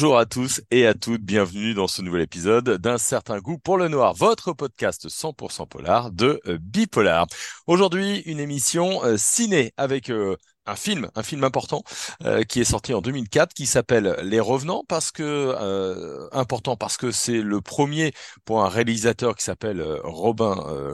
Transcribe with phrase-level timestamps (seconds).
[0.00, 3.76] Bonjour à tous et à toutes, bienvenue dans ce nouvel épisode d'un certain goût pour
[3.76, 7.26] le noir, votre podcast 100% polar de Bipolar.
[7.66, 10.38] Aujourd'hui, une émission euh, ciné avec euh,
[10.70, 11.82] un film, un film important
[12.24, 16.96] euh, qui est sorti en 2004 qui s'appelle Les Revenants parce que euh, important parce
[16.96, 18.12] que c'est le premier
[18.44, 20.40] pour un réalisateur qui s'appelle euh, Robin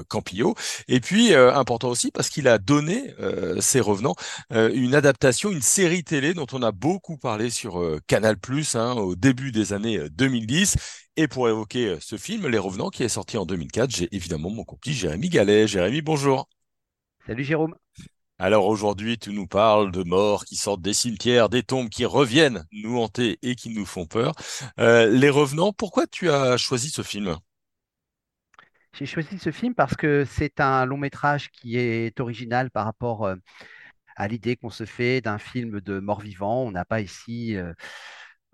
[0.08, 0.54] Campillo
[0.88, 3.14] et puis important aussi parce qu'il a donné
[3.60, 4.14] ces Revenants
[4.50, 8.36] une adaptation, une série télé dont on a beaucoup parlé sur Canal+
[8.74, 10.76] hein, au début des années 2010
[11.16, 14.64] et pour évoquer ce film Les Revenants qui est sorti en 2004, j'ai évidemment mon
[14.64, 15.66] complice Jérémy Gallet.
[15.66, 16.48] Jérémy, bonjour.
[17.26, 17.74] Salut Jérôme.
[18.38, 22.64] Alors aujourd'hui, tu nous parles de morts qui sortent des cimetières, des tombes qui reviennent
[22.72, 24.32] nous hanter et qui nous font peur.
[24.78, 27.36] Euh, Les Revenants, pourquoi tu as choisi ce film?
[28.92, 33.26] J'ai choisi ce film parce que c'est un long métrage qui est original par rapport
[33.26, 33.36] euh,
[34.16, 36.64] à l'idée qu'on se fait d'un film de mort-vivant.
[36.64, 37.72] On n'a pas ici euh,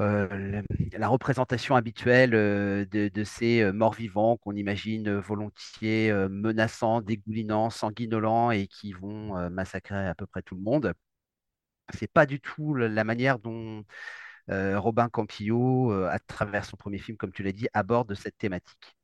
[0.03, 8.51] euh, la représentation habituelle euh, de, ces euh, morts-vivants qu'on imagine volontiers menaçants, dégoulinants, sanguinolents
[8.51, 10.95] et qui vont massacrer à peu près tout le monde.
[11.95, 13.85] C'est pas du tout la manière dont
[14.49, 18.97] Robin Campillo, à travers son premier film, comme tu l'as dit, aborde cette thématique.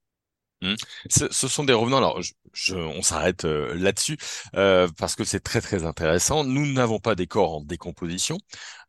[0.61, 0.75] Hmm.
[1.09, 1.99] Ce, sont des revenants.
[1.99, 2.21] Alors,
[2.53, 4.17] je, on s'arrête euh, là-dessus
[4.57, 6.43] euh, parce que c'est très très intéressant.
[6.43, 8.39] Nous n'avons pas des corps en décomposition.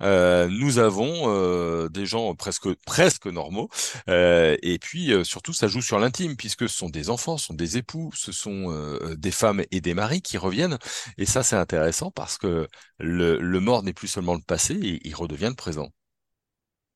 [0.02, 3.70] Euh, nous avons des gens presque presque normaux.
[4.08, 7.78] Et puis surtout, ça joue sur l'intime puisque ce sont des enfants, ce sont des
[7.78, 10.78] époux, ce sont des femmes et des maris qui reviennent.
[11.18, 12.68] Et ça, c'est intéressant parce que
[13.00, 15.92] le, mort n'est plus seulement le passé, il redevient le présent.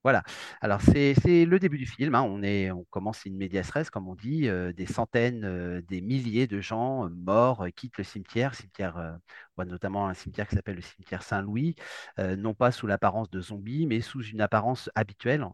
[0.04, 0.24] Voilà.
[0.60, 1.14] Alors, c'est
[1.46, 2.14] le début du film.
[2.16, 2.22] hein.
[2.24, 4.50] On commence medias res, comme on dit.
[4.76, 8.54] des centaines, des milliers de gens morts quittent le cimetière.
[8.54, 9.18] cimetière
[9.58, 11.76] notamment un cimetière qui s'appelle le cimetière Saint-Louis,
[12.18, 15.46] non pas sous l'apparence de zombies, mais sous une apparence habituelle.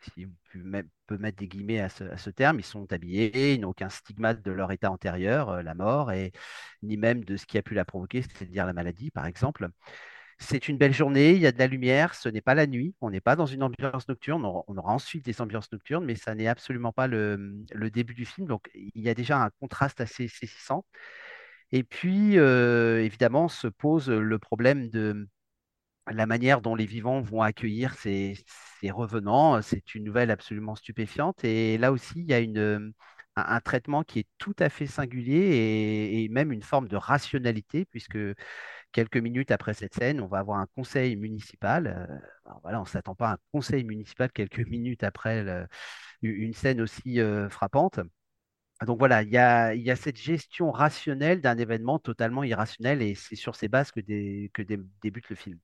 [0.00, 0.30] Si on
[1.06, 4.50] peut mettre, des guillemets à ce, terme, ils sont habillés, ils n'ont aucun stigmate de
[4.52, 6.12] leur état antérieur, la mort,
[6.82, 9.70] ni même de ce qui a pu la provoquer, c'est-à-dire la maladie, par exemple.
[10.38, 12.94] C'est une belle journée, il y a de la lumière, ce n'est pas la nuit,
[13.00, 16.34] on n'est pas dans une ambiance nocturne, on aura, ensuite des ambiances nocturnes, mais ça
[16.34, 20.28] n'est absolument pas le, début du film, donc il y a déjà un contraste assez
[20.28, 20.84] saisissant.
[21.72, 25.28] Et puis, euh, évidemment, se pose le problème de
[26.10, 28.36] la manière dont les vivants vont accueillir ces,
[28.90, 29.62] revenants.
[29.62, 32.78] C'est une nouvelle absolument stupéfiante, et là aussi, il y a
[33.36, 38.18] un, traitement qui est tout à fait singulier et même une forme de rationalité, puisque
[38.94, 41.88] quelques minutes après cette scène, on va avoir un conseil municipal.
[41.88, 45.44] euh, voilà, on ne s'attend pas à un conseil municipal quelques minutes après
[46.22, 48.00] une scène aussi euh, frappante.
[48.86, 53.56] Donc voilà, il y a, cette gestion rationnelle d'un événement totalement irrationnel et c'est sur
[53.56, 55.58] ces bases que, dé- que dé- débute le film.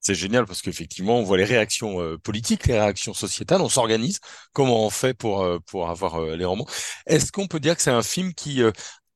[0.00, 4.20] C'est génial parce qu'effectivement, on voit les réactions euh, politiques, les réactions sociétales, on s'organise,
[4.52, 5.44] comment on fait pour,
[5.88, 6.66] avoir les romans?
[7.06, 8.62] Est-ce qu'on peut dire que c'est un film qui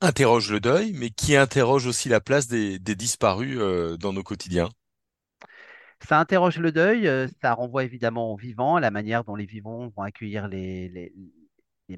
[0.00, 4.70] interroge le deuil, mais qui interroge aussi la place des, disparus euh, dans nos quotidiens?
[6.00, 9.44] Ça interroge le deuil, euh, ça renvoie évidemment aux vivants, à la manière dont les
[9.44, 11.12] vivants vont accueillir les,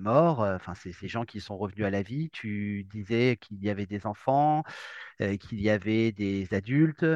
[0.01, 2.29] morts, euh, enfin ces, ces gens qui sont revenus à la vie.
[2.31, 4.65] Tu disais qu'il y avait des enfants,
[5.19, 7.07] qu'il y avait des adultes.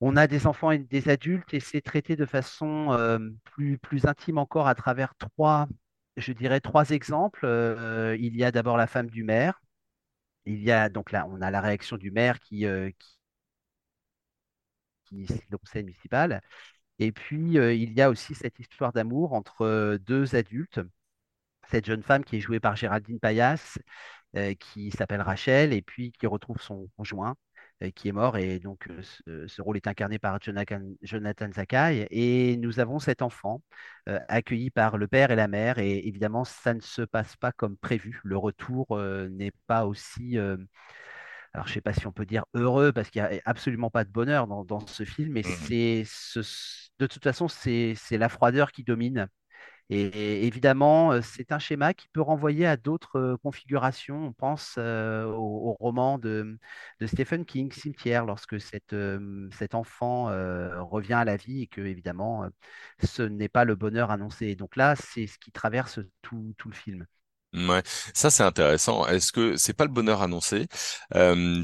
[0.00, 2.98] On a des enfants et des adultes et c'est traité de façon
[3.44, 5.68] plus, plus intime encore à travers trois,
[6.18, 7.46] je dirais, trois exemples.
[8.18, 9.58] Il y a d'abord la femme du maire.
[10.46, 12.90] Il y a donc là, on a la réaction du maire qui, euh,
[15.04, 16.40] qui, est le conseil municipal.
[16.98, 20.80] Et puis, euh, il y a aussi cette histoire d'amour entre euh, deux adultes.
[21.70, 23.78] Cette jeune femme qui est jouée par Géraldine Payas,
[24.60, 27.36] qui s'appelle Rachel, et puis qui retrouve son conjoint,
[27.94, 28.36] qui est mort.
[28.36, 32.06] Et donc, euh, ce, ce rôle est incarné par Jonathan, Jonathan Zakai.
[32.10, 33.62] Et nous avons cet enfant
[34.08, 35.78] euh, accueilli par le père et la mère.
[35.78, 38.20] Et évidemment, ça ne se passe pas comme prévu.
[38.24, 40.38] Le retour euh, n'est pas aussi...
[40.38, 40.56] euh,
[41.52, 43.90] alors, je ne sais pas si on peut dire heureux, parce qu'il n'y a absolument
[43.90, 46.40] pas de bonheur dans, dans ce film, mais c'est ce-
[46.98, 49.28] de toute façon, c'est c'est la froideur qui domine.
[49.88, 54.26] Et, évidemment, euh, c'est un schéma qui peut renvoyer à d'autres euh, configurations.
[54.26, 56.58] On pense euh, au, roman de,
[57.06, 58.94] Stephen King, Cimetière, lorsque cet,
[59.74, 60.26] enfant
[60.84, 62.48] revient à la vie et que, évidemment,
[63.04, 64.56] ce n'est pas le bonheur annoncé.
[64.56, 67.06] Donc là, c'est ce qui traverse tout le film.
[67.54, 67.82] Ouais,
[68.12, 69.06] ça c'est intéressant.
[69.06, 70.66] Est-ce que c'est pas le bonheur annoncé?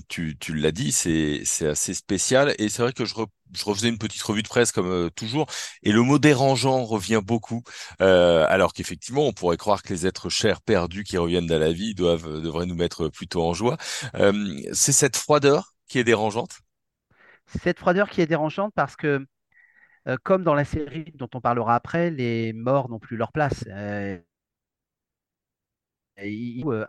[0.08, 3.14] Tu, tu l'as dit, c'est c'est assez spécial et c'est vrai que je,
[3.52, 5.46] je refaisais une petite revue de presse comme toujours
[5.82, 7.62] et le mot dérangeant revient beaucoup.
[7.98, 11.94] Alors qu'effectivement on pourrait croire que les êtres chers perdus qui reviennent à la vie
[11.94, 13.76] doivent euh, devraient nous mettre plutôt en joie.
[14.72, 16.60] C'est cette froideur qui est dérangeante?
[17.62, 19.26] Cette froideur qui est dérangeante parce que
[20.24, 23.68] comme dans la série dont on parlera après, les morts n'ont plus leur place et
[23.68, 24.18] ils sont euh,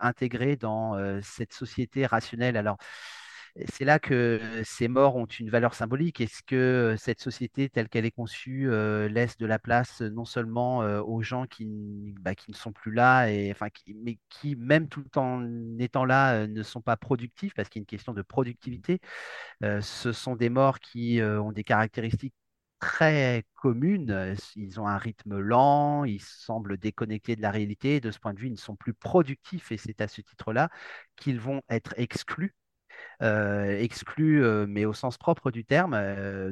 [0.00, 2.56] intégrés dans cette société rationnelle.
[2.56, 2.76] Alors,
[3.72, 6.20] c'est là que ces morts ont une valeur symbolique.
[6.20, 8.68] Est-ce que cette société telle qu'elle est conçue
[9.08, 13.30] laisse de la place non seulement aux gens qui, bah, qui ne sont plus là,
[13.30, 13.68] et, enfin,
[14.04, 15.46] mais qui, même tout en
[15.78, 19.00] étant là, ne sont pas productifs, parce qu'il y a une question de productivité.
[19.62, 22.34] Ce sont des morts qui ont des caractéristiques
[22.84, 24.10] très communes.
[24.10, 28.00] Euh, Ils ont un rythme lent, ils semblent déconnectés de la réalité.
[28.00, 30.68] De ce point de vue, ils ne sont plus productifs, et c'est à ce titre-là
[31.16, 32.54] qu'ils vont être exclus
[33.22, 35.96] euh, exclus, euh, mais au sens propre du terme,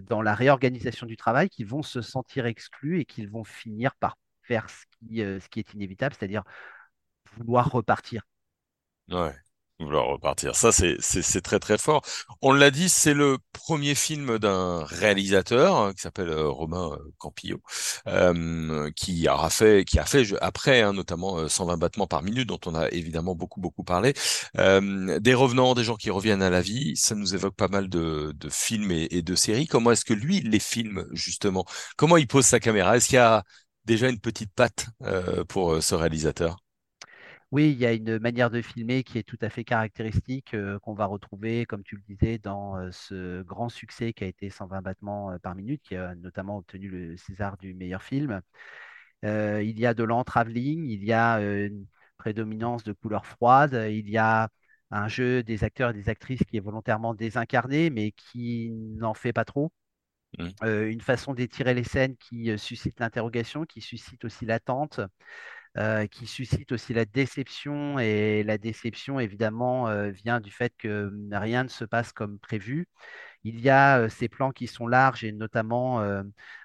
[0.03, 4.17] dans la réorganisation du travail, qu'ils vont se sentir exclus et qu'ils vont finir par
[4.43, 6.45] faire ce qui, est inévitable, c'est-à-dire
[7.37, 8.23] vouloir repartir.
[9.85, 10.55] Vouloir repartir.
[10.55, 12.03] Ça, c'est, très, très fort.
[12.41, 17.13] On l'a dit, c'est le premier film d'un réalisateur hein, qui s'appelle euh, Romain euh,
[17.19, 17.61] Campillo,
[18.07, 22.49] euh, qui a fait, qui a fait après, hein, notamment euh, 120 battements par minute,
[22.49, 24.15] dont on a évidemment beaucoup, beaucoup parlé.
[24.55, 26.97] Des revenants, des gens qui reviennent à la vie.
[26.97, 29.67] Ça nous évoque pas mal de, films et, et de séries.
[29.67, 31.65] Comment est-ce que lui les filme, justement?
[31.97, 32.97] Comment il pose sa caméra?
[32.97, 33.43] Est-ce qu'il y a
[33.85, 34.87] déjà une petite patte
[35.49, 36.57] pour ce réalisateur?
[37.53, 40.79] Oui, il y a une manière de filmer qui est tout à fait caractéristique, euh,
[40.79, 44.49] qu'on va retrouver, comme tu le disais, dans euh, ce grand succès qui a été
[44.49, 48.41] 120 battements euh, par minute, qui a notamment obtenu le César du meilleur film.
[49.25, 51.87] Euh, il y a de l'entraveling, il y a une
[52.19, 54.49] prédominance de couleurs froides, il y a
[54.91, 59.33] un jeu des acteurs et des actrices qui est volontairement désincarné, mais qui n'en fait
[59.35, 59.73] pas trop.
[60.65, 65.01] Euh, une façon d'étirer les scènes qui suscite l'interrogation, qui suscite aussi l'attente,
[65.79, 67.99] euh, qui suscite aussi la déception.
[67.99, 72.87] Et la déception, évidemment, euh, vient du fait que rien ne se passe comme prévu.
[73.45, 76.01] Il y a euh, ces plans qui sont larges et notamment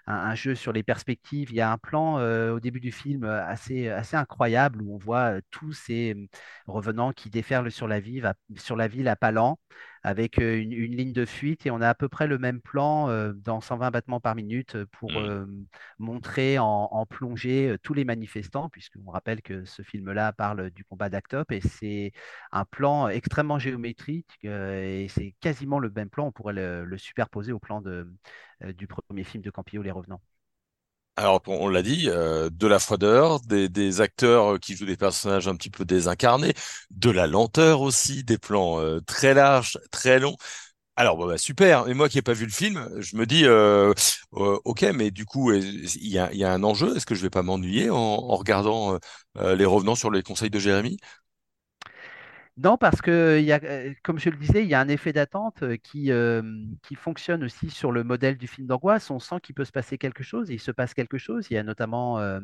[0.08, 1.52] un, jeu sur les perspectives.
[1.52, 2.16] Il y a un plan
[2.52, 6.28] au début du film assez, incroyable où on voit tous ces euh,
[6.68, 9.60] revenants qui déferlent sur la ville, à, sur la ville à pas lents
[10.04, 13.10] avec une, une ligne de fuite et on a à peu près le même plan
[13.10, 15.46] euh, dans 120 battements par minute pour euh,
[16.00, 21.10] montrer en, en plongée tous les manifestants, puisqu'on rappelle que ce film-là parle du combat
[21.10, 22.12] d'Actop et c'est
[22.52, 26.28] un plan extrêmement géométrique et c'est quasiment le même plan.
[26.28, 28.08] On pourrait le, le superposer au plan de,
[28.76, 30.22] du premier film de Campillo, Les Revenants.
[31.20, 35.48] Alors, on l'a dit, euh, de la froideur, des, acteurs euh, qui jouent des personnages
[35.48, 36.54] un petit peu désincarnés,
[36.92, 40.36] de la lenteur aussi, des plans euh, très larges, très longs.
[40.98, 41.88] Alors, bah, bah, super.
[41.90, 43.94] Et moi qui n'ai pas vu le film, je me dis, euh,
[44.32, 46.96] ok, mais du coup, il y a, un enjeu?
[46.98, 49.00] Est-ce que je vais pas m'ennuyer en, en regardant
[49.36, 51.00] les revenants sur les conseils de Jérémy?
[52.60, 55.14] Non, parce que, y a, euh, comme je le disais, il y a un effet
[55.14, 56.12] d'attente euh, qui,
[56.82, 59.12] qui fonctionne aussi sur le modèle du film d'angoisse.
[59.12, 61.48] On sent qu'il peut se passer quelque chose, et il se passe quelque chose.
[61.52, 62.40] Il y a notamment euh,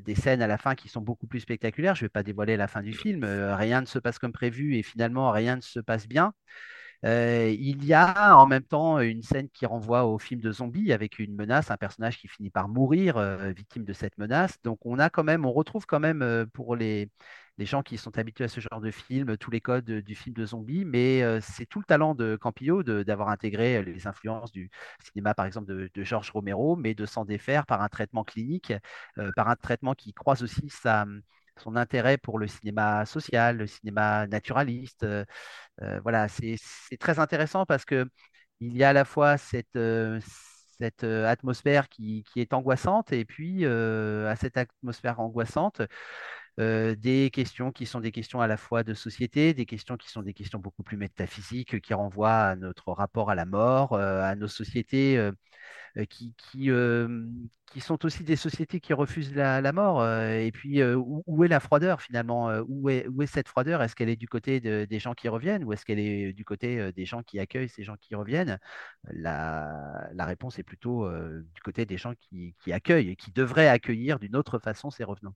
[0.00, 1.94] des scènes à la fin qui sont beaucoup plus spectaculaires.
[1.94, 3.24] Je ne vais pas dévoiler la fin du film.
[3.24, 6.32] Rien ne se passe comme prévu et finalement rien ne se passe bien.
[7.04, 11.18] Il y a en même temps une scène qui renvoie au film de zombies avec
[11.18, 13.18] une menace, un personnage qui finit par mourir,
[13.54, 14.58] victime de cette menace.
[14.64, 17.10] Donc on a quand même, on retrouve quand même pour les,
[17.60, 20.34] les gens qui sont habitués à ce genre de film, tous les codes du film
[20.34, 24.70] de zombies, mais c'est tout le talent de Campillo d'avoir intégré les influences du
[25.04, 28.72] cinéma, par exemple, de, de Georges Romero, mais de s'en défaire par un traitement clinique,
[29.36, 31.04] par un traitement qui croise aussi sa,
[31.58, 35.06] son intérêt pour le cinéma social, le cinéma naturaliste.
[36.02, 36.56] voilà, c'est
[36.98, 38.08] très intéressant parce que
[38.60, 39.78] il y a à la fois cette,
[41.02, 45.82] atmosphère qui, est angoissante et puis à cette atmosphère angoissante,
[46.60, 50.22] des questions qui sont des questions à la fois de société, des questions qui sont
[50.22, 54.48] des questions beaucoup plus métaphysiques, qui renvoient à notre rapport à la mort, à nos
[54.48, 55.30] sociétés.
[56.08, 56.70] qui,
[57.80, 60.06] sont aussi des sociétés qui refusent la, mort.
[60.06, 62.50] et puis, où, est la froideur finalement?
[62.68, 63.82] Où est, cette froideur?
[63.82, 66.44] Est-ce qu'elle est du côté de- des gens qui reviennent ou est-ce qu'elle est du
[66.44, 68.58] côté des gens qui accueillent ces gens qui reviennent?
[69.10, 74.36] La, réponse est plutôt du côté des gens qui accueillent et qui devraient accueillir d'une
[74.36, 75.34] autre façon ces revenants.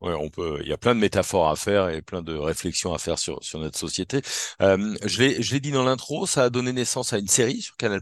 [0.00, 0.58] Ouais, on peut.
[0.62, 3.42] Il y a plein de métaphores à faire et plein de réflexions à faire sur
[3.44, 4.22] sur notre société.
[4.62, 7.60] Euh, je l'ai je l'ai dit dans l'intro, ça a donné naissance à une série
[7.60, 8.00] sur Canal+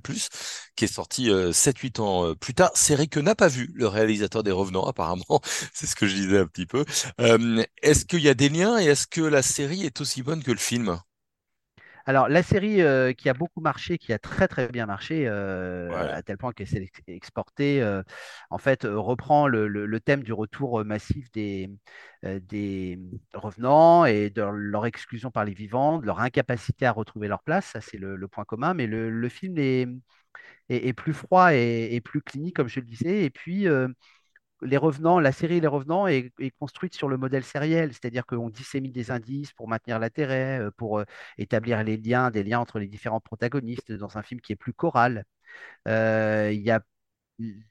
[0.76, 2.70] qui est sortie euh, 7-8 ans euh, plus tard.
[2.74, 5.40] Série que n'a pas vu le réalisateur des Revenants apparemment.
[5.74, 6.84] C'est ce que je disais un petit peu.
[7.20, 10.44] Euh, est-ce qu'il y a des liens et est-ce que la série est aussi bonne
[10.44, 11.00] que le film?
[12.08, 16.08] Alors, la série euh, qui a beaucoup marché, qui a très très bien marché, euh,
[16.08, 16.16] Ouais.
[16.16, 18.02] à tel point qu'elle s'est ex- exportée, euh,
[18.50, 21.68] en fait, reprend le, le- le thème du retour massif des,
[22.22, 22.98] des
[23.34, 27.66] revenants et de leur exclusion par les vivants, de leur incapacité à retrouver leur place.
[27.66, 28.72] Ça, c'est le, le point commun.
[28.74, 29.86] Mais le, film est,
[30.68, 33.24] est- est plus froid et, et plus clinique, comme je le disais.
[33.24, 33.66] Et puis,
[34.62, 38.92] les Revenants, la série Les Revenants est, construite sur le modèle sériel, c'est-à-dire qu'on dissémine
[38.92, 41.04] des indices pour maintenir l'intérêt, euh, pour euh,
[41.38, 44.72] établir les liens, des liens entre les différents protagonistes dans un film qui est plus
[44.72, 45.24] choral.
[45.88, 46.82] Euh, Il y a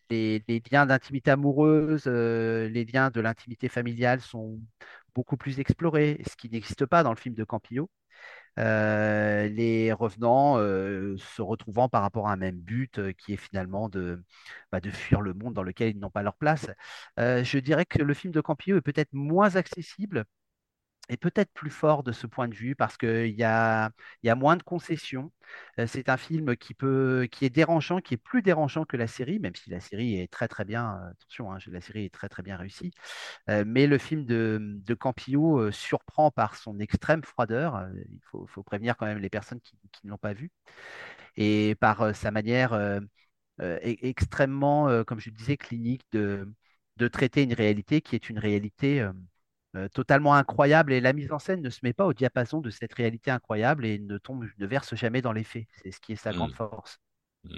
[0.10, 4.60] les, liens d'intimité amoureuse, les liens de l'intimité familiale sont
[5.16, 7.90] beaucoup plus explorés, ce qui n'existe pas dans le film de Campillo.
[8.58, 13.38] Euh, les revenants euh, se retrouvant par rapport à un même but euh, qui est
[13.38, 14.24] finalement de,
[14.72, 16.68] bah, de fuir le monde dans lequel ils n'ont pas leur place.
[17.18, 20.26] Je dirais que le film de Campillo est peut-être moins accessible
[21.10, 23.92] et peut-être plus fort de ce point de vue parce qu'il y a,
[24.24, 25.32] y a moins de concessions.
[25.80, 29.08] Euh, c'est un film qui peut, qui est dérangeant, qui est plus dérangeant que la
[29.08, 31.00] série, même si la série est très très bien.
[31.02, 32.92] euh, Attention, hein, la série est très très bien réussie.
[33.50, 37.88] Euh, mais le film de, Campillo surprend par son extrême froideur.
[38.10, 40.52] Il faut, prévenir quand même les personnes qui, ne l'ont pas vu.
[41.38, 43.02] Et par sa manière e-
[43.62, 46.52] extrêmement, comme je disais, clinique de,
[46.98, 49.08] de traiter une réalité qui est une réalité
[49.76, 50.94] euh, totalement incroyable.
[50.94, 53.86] Et la mise en scène ne se met pas au diapason de cette réalité incroyable
[53.86, 55.68] et ne tombe, ne verse jamais dans les faits.
[55.84, 56.56] C'est ce qui est sa grande Hmm.
[56.56, 57.00] force.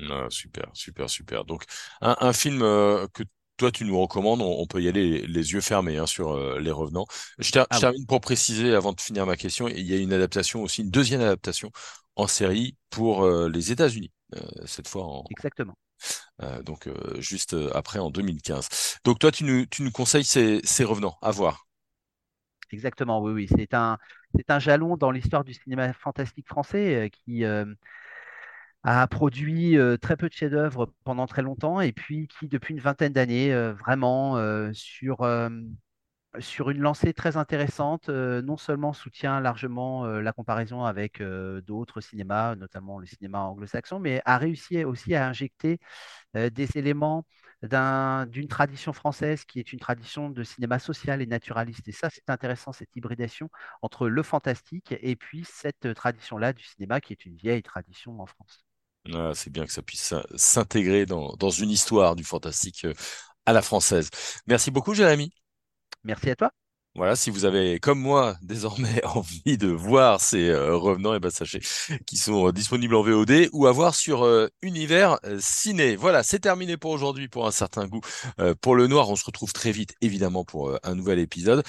[0.09, 1.45] Ah, super, super, super.
[1.45, 1.63] Donc,
[2.01, 3.23] un, un film euh, que
[3.57, 6.59] toi tu nous recommandes, on, on peut y aller les, yeux fermés hein, sur euh,
[6.59, 7.07] Les Revenants.
[7.39, 9.93] Je, ter- je Ah oui, termine pour préciser avant de finir ma question, il y
[9.93, 11.71] a une adaptation aussi, une deuxième adaptation
[12.15, 14.11] en série pour les États-Unis,
[14.65, 15.75] cette fois en, exactement.
[16.41, 18.67] euh, donc euh, juste après en 2015.
[19.03, 21.67] Donc toi tu nous, tu nous conseilles ces, ces Revenants à voir.
[22.71, 23.47] Exactement, oui, oui.
[23.55, 23.97] C'est un,
[24.35, 27.65] c'est un jalon dans l'histoire du cinéma fantastique français euh, qui, euh,
[28.83, 32.79] a produit euh, très peu de chefs-d'œuvre pendant très longtemps et puis qui, depuis une
[32.79, 34.37] vingtaine d'années, vraiment
[34.73, 35.21] sur,
[36.39, 41.61] sur une lancée très intéressante, euh, non seulement soutient largement euh, la comparaison avec euh,
[41.61, 45.79] d'autres cinémas, notamment le cinéma anglo-saxon, mais a réussi aussi à injecter
[46.35, 47.25] des éléments
[47.63, 51.87] d'un- d'une tradition française qui est une tradition de cinéma social et naturaliste.
[51.87, 53.49] Et ça, c'est intéressant, cette hybridation
[53.81, 58.25] entre le fantastique et puis cette tradition-là du cinéma qui est une vieille tradition en
[58.27, 58.65] France.
[59.13, 62.85] Ah, c'est bien que ça puisse s'in- s'intégrer dans, dans une histoire du fantastique
[63.45, 64.09] à la française.
[64.47, 65.33] Merci beaucoup, Jérémy.
[66.03, 66.51] Merci à toi.
[66.95, 71.29] Voilà, si vous avez, comme moi, désormais envie de voir ces euh, revenants, et ben
[71.29, 71.61] sachez
[72.05, 75.95] qu'ils sont euh, disponibles en VOD ou à voir sur euh, Univers Ciné.
[75.95, 78.01] Voilà, c'est terminé pour aujourd'hui pour un certain goût.
[78.61, 81.63] Pour le noir, on se retrouve très vite, évidemment, pour un nouvel épisode.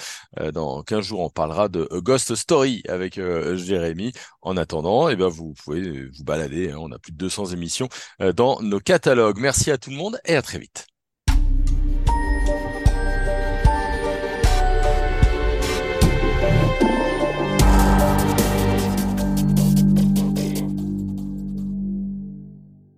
[0.53, 4.13] Dans 15 jours, on parlera de Ghost Story avec Jérémy.
[4.41, 6.71] En attendant, et ben vous pouvez vous balader.
[6.71, 7.89] hein, on a plus de 200 émissions
[8.35, 9.37] dans nos catalogues.
[9.39, 10.90] Merci à tout le monde et à très vite.